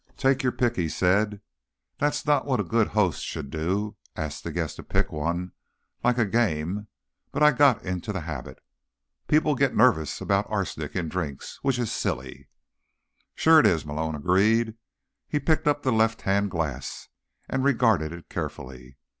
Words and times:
"Take 0.17 0.41
your 0.41 0.51
pick," 0.51 0.77
he 0.77 0.89
said. 0.89 1.41
"That's 1.99 2.25
not 2.25 2.47
what 2.47 2.59
a 2.59 2.63
good 2.63 2.87
host 2.87 3.23
should 3.23 3.51
do, 3.51 3.97
ask 4.15 4.41
the 4.41 4.51
guest 4.51 4.77
to 4.77 4.83
pick 4.83 5.11
one, 5.11 5.51
like 6.03 6.17
a 6.17 6.25
game; 6.25 6.87
but 7.31 7.43
I 7.43 7.51
got 7.51 7.85
into 7.85 8.11
the 8.11 8.21
habit. 8.21 8.63
People 9.27 9.53
get 9.53 9.75
nervous 9.75 10.19
about 10.19 10.49
arsenic 10.49 10.95
in 10.95 11.05
the 11.05 11.11
drinks. 11.11 11.59
Which 11.61 11.77
is 11.77 11.91
silly." 11.91 12.49
"Sure 13.35 13.59
it 13.59 13.67
is," 13.67 13.85
Malone 13.85 14.15
agreed. 14.15 14.73
He 15.27 15.39
picked 15.39 15.67
up 15.67 15.83
the 15.83 15.91
left 15.91 16.23
hand 16.23 16.49
glass 16.49 17.09
and 17.47 17.63
regarded 17.63 18.11
it 18.11 18.27
carefully. 18.27 18.97